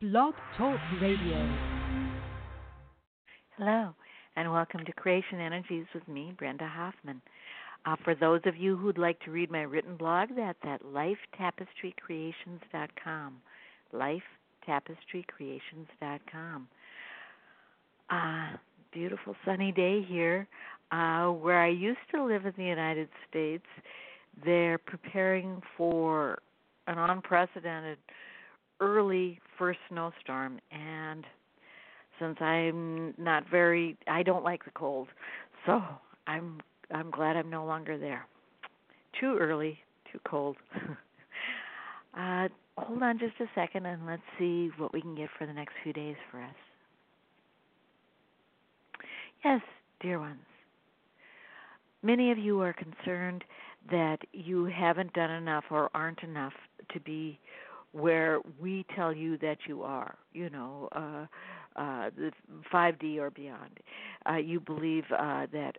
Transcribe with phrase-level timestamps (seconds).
[0.00, 1.52] Blog Talk Radio.
[3.56, 3.92] Hello,
[4.36, 7.20] and welcome to Creation Energies with me, Brenda Hoffman.
[7.84, 13.38] Uh, for those of you who'd like to read my written blog, that's at lifetapestrycreations.com.
[13.92, 16.68] Lifetapestrycreations.com.
[18.08, 18.50] Uh,
[18.92, 20.46] beautiful sunny day here.
[20.92, 23.66] Uh, where I used to live in the United States,
[24.44, 26.38] they're preparing for
[26.86, 27.98] an unprecedented
[28.80, 31.24] early first snowstorm and
[32.18, 35.08] since I'm not very I don't like the cold.
[35.66, 35.82] So
[36.26, 36.60] I'm
[36.92, 38.26] I'm glad I'm no longer there.
[39.20, 39.78] Too early,
[40.12, 40.56] too cold.
[42.18, 45.52] uh hold on just a second and let's see what we can get for the
[45.52, 46.54] next few days for us.
[49.44, 49.60] Yes,
[50.00, 50.38] dear ones.
[52.02, 53.44] Many of you are concerned
[53.90, 56.52] that you haven't done enough or aren't enough
[56.92, 57.38] to be
[57.92, 61.26] where we tell you that you are, you know, uh,
[61.80, 62.30] uh, the
[62.72, 63.80] 5D or beyond.
[64.28, 65.76] Uh, you believe uh, that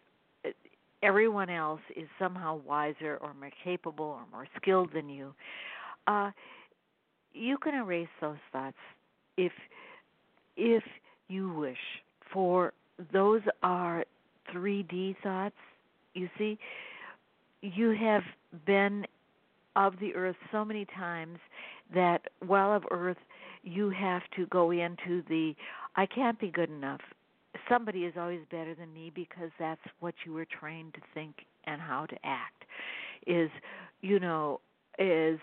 [1.03, 5.33] everyone else is somehow wiser or more capable or more skilled than you.
[6.07, 6.31] Uh,
[7.33, 8.77] you can erase those thoughts
[9.37, 9.51] if
[10.57, 10.83] if
[11.27, 11.77] you wish.
[12.33, 12.73] For
[13.13, 14.03] those are
[14.53, 15.55] 3D thoughts.
[16.13, 16.57] You see,
[17.61, 18.23] you have
[18.65, 19.05] been
[19.75, 21.39] of the earth so many times
[21.93, 23.17] that while of earth
[23.63, 25.55] you have to go into the
[25.95, 27.01] I can't be good enough.
[27.67, 31.81] Somebody is always better than me because that's what you were trained to think and
[31.81, 32.63] how to act.
[33.27, 33.49] Is
[34.01, 34.61] you know,
[34.97, 35.39] is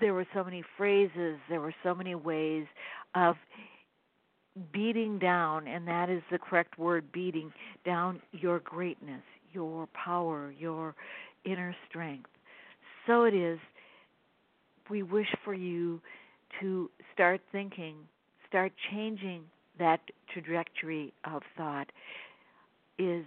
[0.00, 2.66] there were so many phrases, there were so many ways
[3.14, 3.36] of
[4.72, 7.52] beating down, and that is the correct word beating
[7.84, 10.94] down your greatness, your power, your
[11.44, 12.30] inner strength.
[13.08, 13.58] So it is
[14.90, 16.00] we wish for you
[16.60, 17.96] to start thinking,
[18.48, 19.42] start changing
[19.78, 20.00] that
[20.32, 21.88] trajectory of thought
[22.98, 23.24] is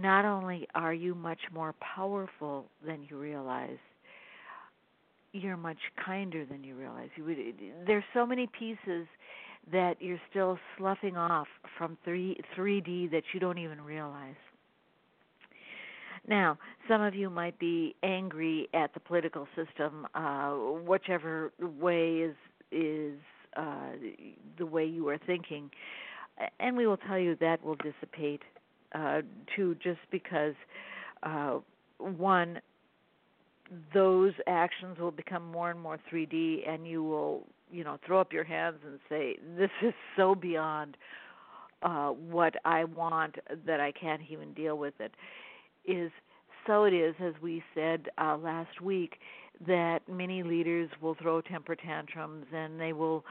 [0.00, 3.78] not only are you much more powerful than you realize,
[5.32, 7.08] you're much kinder than you realize.
[7.16, 7.36] You would,
[7.86, 9.06] there's so many pieces
[9.72, 14.34] that you're still sloughing off from 3 3D that you don't even realize.
[16.28, 22.36] Now, some of you might be angry at the political system, uh, whichever way is
[22.70, 23.18] is
[23.56, 23.92] uh,
[24.58, 25.70] the way you are thinking,
[26.60, 28.42] and we will tell you that will dissipate
[28.94, 29.22] uh,
[29.56, 30.54] too, just because
[31.22, 31.58] uh,
[31.98, 32.60] one,
[33.94, 38.34] those actions will become more and more 3D, and you will, you know, throw up
[38.34, 40.98] your hands and say, "This is so beyond
[41.82, 45.12] uh, what I want that I can't even deal with it."
[45.88, 46.10] Is
[46.66, 49.16] so it is, as we said uh, last week,
[49.66, 53.24] that many leaders will throw temper tantrums and they will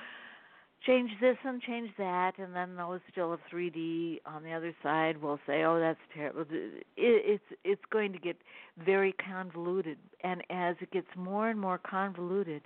[0.85, 5.21] change this and change that, and then those still of 3D on the other side
[5.21, 8.37] will say, "Oh, that's terrible." It, it's it's going to get
[8.83, 12.61] very convoluted, and as it gets more and more convoluted,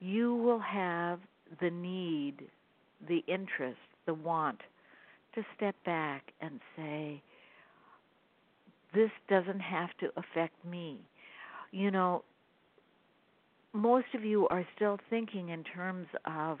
[0.00, 1.20] you will have
[1.60, 2.48] the need,
[3.06, 4.60] the interest, the want
[5.34, 7.22] to step back and say,
[8.94, 11.00] this doesn't have to affect me.
[11.70, 12.24] You know,
[13.72, 16.58] most of you are still thinking in terms of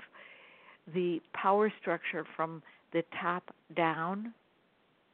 [0.94, 2.62] the power structure from
[2.92, 4.32] the top down.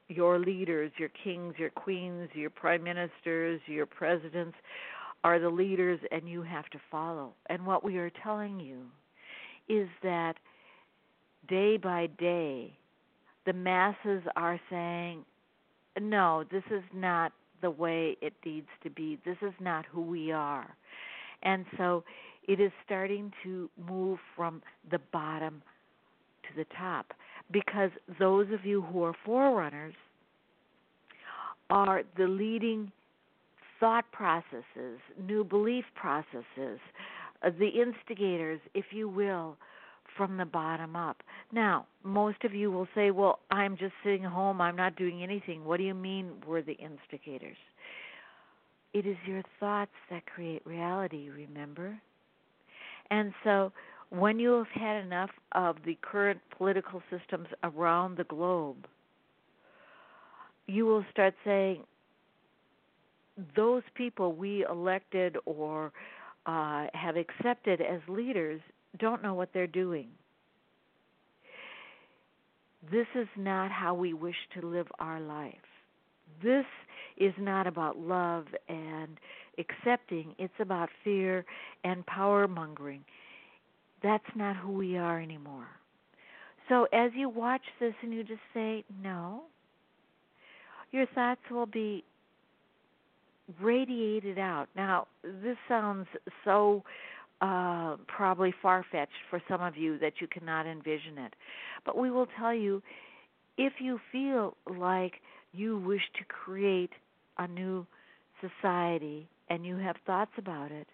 [0.09, 4.57] Your leaders, your kings, your queens, your prime ministers, your presidents
[5.23, 7.33] are the leaders, and you have to follow.
[7.47, 8.83] And what we are telling you
[9.69, 10.35] is that
[11.49, 12.77] day by day,
[13.47, 15.25] the masses are saying,
[16.01, 17.33] no, this is not
[17.63, 19.19] the way it needs to be.
[19.25, 20.75] This is not who we are.
[21.43, 22.05] And so
[22.47, 25.63] it is starting to move from the bottom
[26.43, 27.13] to the top
[27.51, 29.95] because those of you who are forerunners
[31.71, 32.91] are the leading
[33.81, 36.79] thought processes, new belief processes,
[37.43, 39.57] uh, the instigators, if you will,
[40.17, 41.23] from the bottom up.
[41.53, 45.65] Now, most of you will say, well, I'm just sitting home, I'm not doing anything.
[45.65, 47.57] What do you mean we're the instigators?
[48.93, 51.99] It is your thoughts that create reality, remember?
[53.11, 53.73] And so,
[54.11, 58.87] when you have had enough of the current political systems around the globe,
[60.67, 61.83] you will start saying,
[63.57, 65.93] those people we elected or
[66.47, 68.61] uh, have accepted as leaders
[68.99, 70.09] don't know what they're doing.
[72.91, 75.55] This is not how we wish to live our life.
[76.43, 76.67] This
[77.17, 79.19] is not about love and
[79.59, 81.45] accepting, it's about fear
[81.85, 83.05] and power mongering.
[84.03, 85.69] That's not who we are anymore.
[86.69, 89.45] So as you watch this and you just say, no,
[90.93, 92.05] your thoughts will be
[93.61, 94.69] radiated out.
[94.75, 96.07] Now, this sounds
[96.45, 96.83] so
[97.41, 101.35] uh, probably far fetched for some of you that you cannot envision it.
[101.85, 102.83] But we will tell you
[103.57, 105.15] if you feel like
[105.53, 106.91] you wish to create
[107.39, 107.87] a new
[108.41, 110.87] society and you have thoughts about it,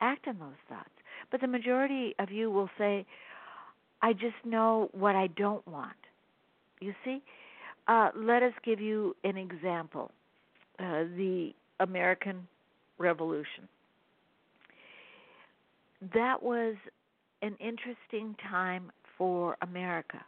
[0.00, 0.90] act on those thoughts.
[1.30, 3.06] But the majority of you will say,
[4.02, 5.92] I just know what I don't want.
[6.80, 7.22] You see?
[7.86, 10.10] Uh, let us give you an example
[10.78, 12.46] uh, the American
[12.98, 13.68] Revolution.
[16.14, 16.74] That was
[17.42, 20.24] an interesting time for America.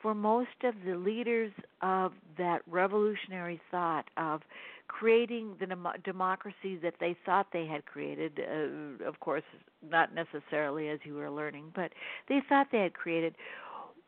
[0.00, 4.42] For most of the leaders of that revolutionary thought of
[4.88, 9.42] creating the dem- democracy that they thought they had created, uh, of course,
[9.90, 11.92] not necessarily as you were learning, but
[12.28, 13.34] they thought they had created,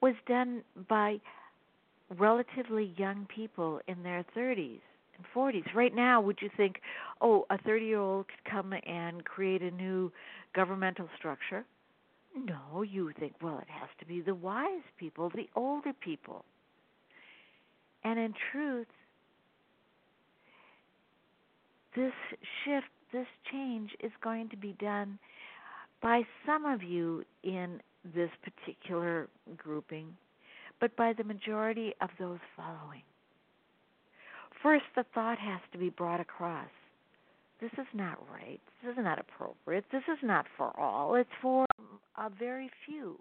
[0.01, 1.21] was done by
[2.17, 4.81] relatively young people in their 30s
[5.17, 5.75] and 40s.
[5.75, 6.81] Right now, would you think,
[7.21, 10.13] oh, a 30 year old could come and create a new
[10.55, 11.65] governmental structure?
[12.37, 16.45] No, you think, well, it has to be the wise people, the older people.
[18.05, 18.87] And in truth,
[21.97, 22.13] this
[22.65, 25.19] shift, this change is going to be done
[26.01, 27.81] by some of you in
[28.15, 30.17] this particular grouping,
[30.81, 33.03] but by the majority of those following.
[34.63, 36.69] First, the thought has to be brought across.
[37.61, 38.61] This is not right.
[38.83, 39.85] This is not appropriate.
[39.91, 41.15] This is not for all.
[41.17, 41.67] It's for
[42.17, 43.19] a very few.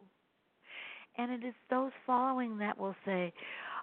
[1.17, 3.33] And it is those following that will say,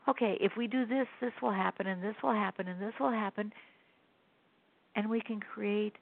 [0.09, 3.11] okay, if we do this, this will happen, and this will happen, and this will
[3.11, 3.53] happen
[4.97, 5.95] and we can create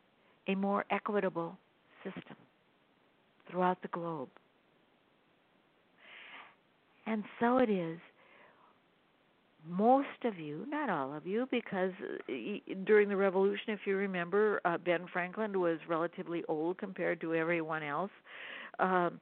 [0.48, 1.56] a more equitable
[2.04, 2.36] system
[3.50, 4.28] throughout the globe.
[7.06, 7.98] And so it is.
[9.68, 12.32] Most of you, not all of you, because uh,
[12.84, 17.82] during the revolution, if you remember, uh, Ben Franklin was relatively old compared to everyone
[17.82, 18.10] else.
[18.78, 19.20] Um,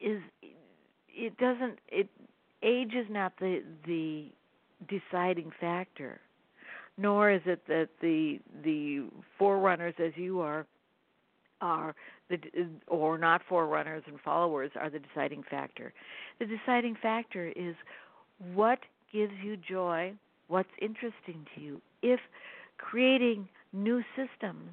[0.00, 0.20] is
[1.08, 2.08] it doesn't it
[2.62, 4.26] age is not the the
[4.88, 6.20] deciding factor
[6.98, 9.06] nor is it that the the
[9.38, 10.66] forerunners as you are
[11.60, 11.94] are
[12.28, 12.38] the
[12.88, 15.92] or not forerunners and followers are the deciding factor.
[16.40, 17.74] The deciding factor is
[18.54, 18.80] what
[19.12, 20.12] gives you joy,
[20.48, 21.80] what's interesting to you.
[22.02, 22.20] If
[22.78, 24.70] creating new systems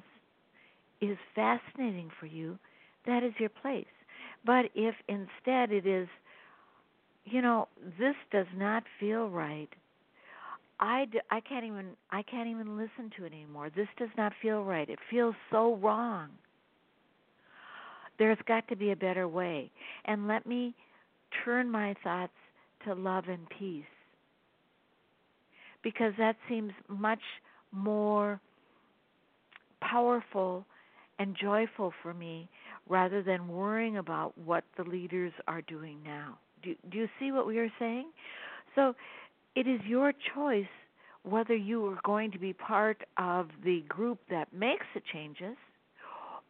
[1.00, 2.58] is fascinating for you,
[3.06, 3.84] that is your place.
[4.44, 6.08] But if instead it is,
[7.24, 7.68] you know,
[7.98, 9.68] this does not feel right,
[10.78, 13.70] I, I can't even I can't even listen to it anymore.
[13.74, 14.88] This does not feel right.
[14.88, 16.28] It feels so wrong.
[18.18, 19.70] There's got to be a better way.
[20.04, 20.74] And let me
[21.44, 22.32] turn my thoughts
[22.84, 23.84] to love and peace.
[25.86, 27.20] Because that seems much
[27.70, 28.40] more
[29.80, 30.66] powerful
[31.20, 32.48] and joyful for me
[32.88, 36.38] rather than worrying about what the leaders are doing now.
[36.64, 38.10] Do, do you see what we are saying?
[38.74, 38.96] So
[39.54, 40.66] it is your choice
[41.22, 45.56] whether you are going to be part of the group that makes the changes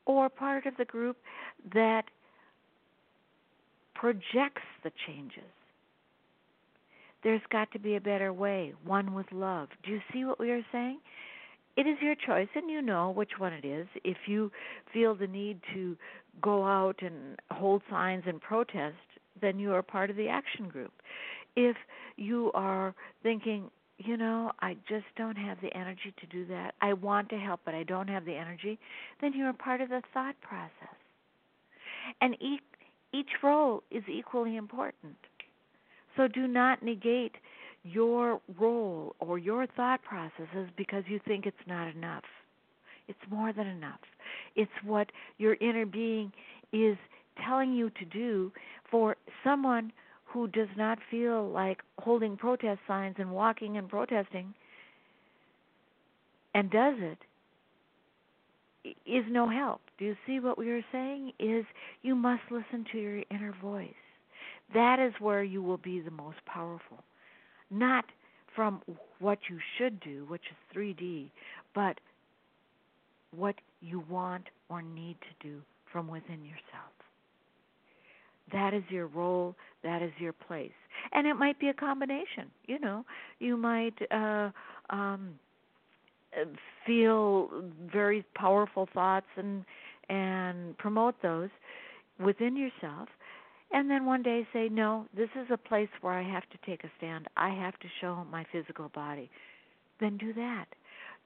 [0.06, 1.18] or part of the group
[1.74, 2.04] that
[3.94, 5.52] projects the changes.
[7.22, 9.68] There's got to be a better way, one with love.
[9.84, 11.00] Do you see what we are saying?
[11.76, 13.86] It is your choice, and you know which one it is.
[14.04, 14.50] If you
[14.92, 15.96] feel the need to
[16.40, 18.96] go out and hold signs and protest,
[19.40, 20.92] then you are part of the action group
[21.56, 21.76] if
[22.16, 26.74] you are thinking, you know, I just don't have the energy to do that.
[26.82, 28.78] I want to help, but I don't have the energy.
[29.20, 30.94] Then you're part of the thought process.
[32.20, 32.60] And each,
[33.12, 35.16] each role is equally important.
[36.16, 37.32] So do not negate
[37.84, 42.24] your role or your thought processes because you think it's not enough.
[43.08, 44.00] It's more than enough.
[44.56, 46.32] It's what your inner being
[46.72, 46.96] is
[47.46, 48.52] telling you to do
[48.90, 49.92] for someone
[50.24, 54.54] who does not feel like holding protest signs and walking and protesting
[56.54, 57.18] and does it
[59.04, 59.80] is no help.
[59.98, 61.32] Do you see what we are saying?
[61.38, 61.64] Is
[62.02, 64.05] you must listen to your inner voice.
[64.74, 66.98] That is where you will be the most powerful.
[67.70, 68.04] Not
[68.54, 68.82] from
[69.20, 71.30] what you should do, which is 3D,
[71.74, 71.98] but
[73.36, 75.60] what you want or need to do
[75.92, 76.92] from within yourself.
[78.52, 80.72] That is your role, that is your place.
[81.12, 83.04] And it might be a combination, you know.
[83.40, 84.50] You might uh
[84.90, 85.38] um
[86.86, 87.50] feel
[87.92, 89.64] very powerful thoughts and
[90.08, 91.50] and promote those.
[92.20, 93.08] within yourself
[93.72, 96.84] and then one day say, No, this is a place where I have to take
[96.84, 97.26] a stand.
[97.36, 99.30] I have to show my physical body.
[100.00, 100.66] Then do that.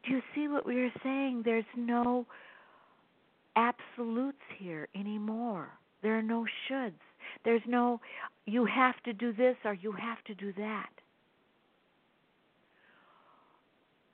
[0.04, 1.42] Do you see what we are saying?
[1.44, 2.26] There's no
[3.56, 5.68] absolutes here anymore.
[6.02, 6.94] There are no shoulds.
[7.44, 8.00] There's no,
[8.46, 10.88] you have to do this or you have to do that.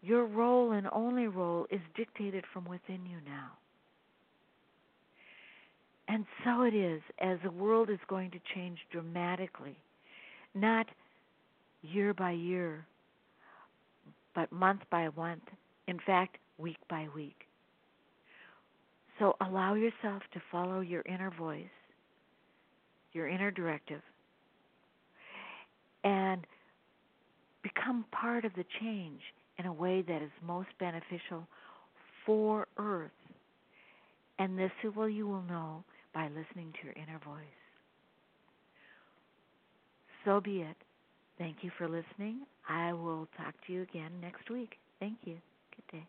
[0.03, 3.53] Your role and only role is dictated from within you now.
[6.09, 9.77] And so it is as the world is going to change dramatically,
[10.55, 10.87] not
[11.83, 12.87] year by year,
[14.35, 15.43] but month by month,
[15.89, 17.47] in fact, week by week.
[19.19, 21.65] So allow yourself to follow your inner voice,
[23.13, 24.03] your inner directive,
[26.05, 26.47] and
[27.63, 29.21] become part of the change
[29.59, 31.47] in a way that is most beneficial
[32.25, 33.11] for Earth.
[34.39, 35.83] And this will you will know
[36.17, 37.45] by listening to your inner voice.
[40.25, 40.77] So be it.
[41.37, 42.41] Thank you for listening.
[42.67, 44.77] I will talk to you again next week.
[44.99, 45.37] Thank you.
[45.77, 46.07] Good day.